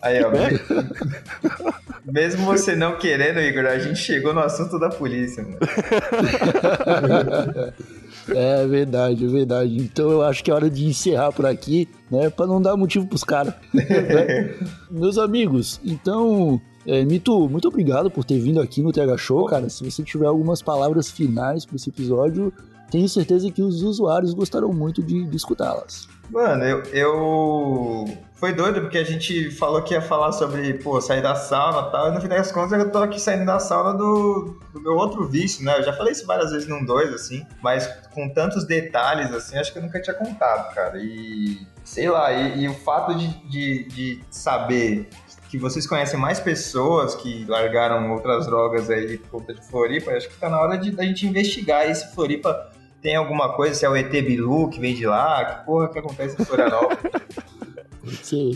[0.00, 0.30] Aí, ó.
[2.10, 5.58] Mesmo você não querendo, Igor, a gente chegou no assunto da polícia, mano.
[8.28, 9.76] É verdade, é verdade.
[9.76, 12.30] Então eu acho que é hora de encerrar por aqui, né?
[12.30, 13.54] Pra não dar motivo pros caras.
[13.72, 14.54] né?
[14.90, 16.60] Meus amigos, então.
[16.84, 19.68] É, Mito, muito obrigado por ter vindo aqui no TH Show, cara.
[19.68, 22.52] Se você tiver algumas palavras finais para esse episódio,
[22.90, 26.08] tenho certeza que os usuários gostarão muito de, de escutá-las.
[26.28, 28.04] Mano, eu, eu.
[28.42, 31.92] Foi doido porque a gente falou que ia falar sobre, pô, sair da sauna e
[31.92, 34.96] tal, e no fim das contas eu tô aqui saindo da sauna do, do meu
[34.96, 35.78] outro vício, né?
[35.78, 39.72] Eu já falei isso várias vezes num dois, assim, mas com tantos detalhes, assim, acho
[39.72, 40.98] que eu nunca tinha contado, cara.
[40.98, 45.08] E sei lá, e, e o fato de, de, de saber
[45.48, 50.28] que vocês conhecem mais pessoas que largaram outras drogas aí por conta de Floripa, acho
[50.28, 53.86] que tá na hora de da gente investigar aí se Floripa tem alguma coisa, se
[53.86, 56.98] é o ET Bilu que vem de lá, que porra que acontece em Florianópolis.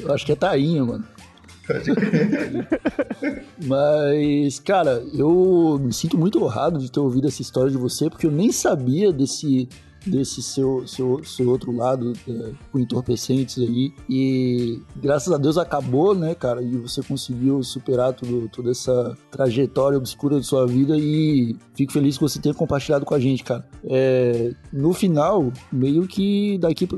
[0.05, 1.05] Eu acho que é tainha, mano.
[3.67, 8.27] Mas, cara, eu me sinto muito honrado de ter ouvido essa história de você, porque
[8.27, 9.69] eu nem sabia desse,
[10.07, 13.93] desse seu, seu, seu outro lado é, com entorpecentes aí.
[14.09, 16.63] E graças a Deus acabou, né, cara?
[16.63, 22.17] E você conseguiu superar tudo, toda essa trajetória obscura de sua vida e fico feliz
[22.17, 23.67] que você tenha compartilhado com a gente, cara.
[23.85, 26.89] É, no final, meio que daqui,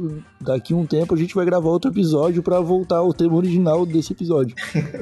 [0.40, 4.12] daqui um tempo a gente vai gravar outro episódio para voltar ao tema original desse
[4.12, 4.54] episódio,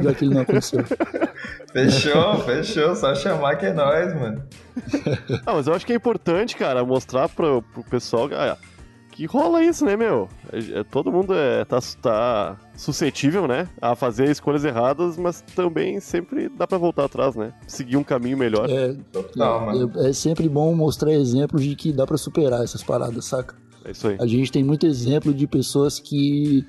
[0.02, 0.84] já que ele não aconteceu.
[1.76, 2.96] Fechou, fechou.
[2.96, 4.42] Só chamar que é nóis, mano.
[5.44, 8.56] Ah, mas eu acho que é importante, cara, mostrar pro, pro pessoal ah,
[9.12, 10.28] que rola isso, né, meu?
[10.52, 16.00] É- é- todo mundo é, tá, tá suscetível, né, a fazer escolhas erradas, mas também
[16.00, 17.52] sempre dá pra voltar atrás, né?
[17.66, 18.68] Seguir um caminho melhor.
[18.70, 19.92] É, Total, mano.
[19.96, 23.54] é, é sempre bom mostrar exemplos de que dá para superar essas paradas, saca?
[23.86, 24.16] É isso aí.
[24.20, 26.66] A gente tem muito exemplo de pessoas que,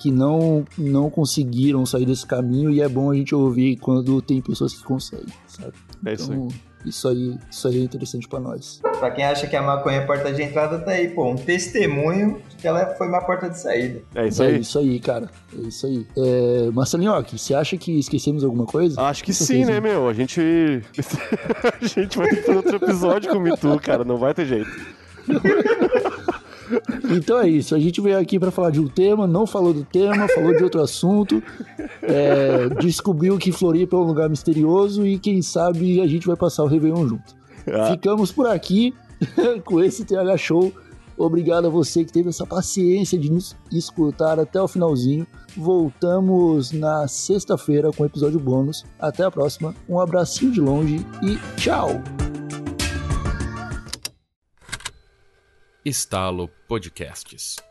[0.00, 4.40] que não, não conseguiram sair desse caminho e é bom a gente ouvir quando tem
[4.40, 5.74] pessoas que conseguem, sabe?
[6.06, 6.38] É isso aí.
[6.38, 6.48] Então,
[6.84, 8.80] isso aí, isso aí é interessante pra nós.
[8.98, 12.40] Pra quem acha que a maconha é porta de entrada, tá aí, pô, um testemunho
[12.48, 14.00] de que ela foi uma porta de saída.
[14.14, 14.60] É isso é aí.
[14.60, 15.30] isso aí, cara.
[15.54, 16.06] É isso aí.
[16.16, 18.98] É, Marcelinho, você acha que esquecemos alguma coisa?
[19.02, 20.08] Acho que sim, né, meu?
[20.08, 20.40] A gente.
[21.82, 24.02] a gente vai ter que fazer outro episódio com o Mitu, cara.
[24.02, 24.70] Não vai ter jeito.
[27.10, 27.74] Então é isso.
[27.74, 30.62] A gente veio aqui pra falar de um tema, não falou do tema, falou de
[30.62, 31.42] outro assunto,
[32.02, 36.64] é, descobriu que Floripa é um lugar misterioso e quem sabe a gente vai passar
[36.64, 37.34] o Réveillon junto.
[37.66, 37.90] Ah.
[37.92, 38.94] Ficamos por aqui
[39.64, 40.72] com esse TH Show.
[41.16, 45.26] Obrigado a você que teve essa paciência de nos escutar até o finalzinho.
[45.54, 48.86] Voltamos na sexta-feira com episódio bônus.
[48.98, 49.74] Até a próxima.
[49.86, 51.90] Um abracinho de longe e tchau!
[55.84, 57.69] Estalo Podcasts.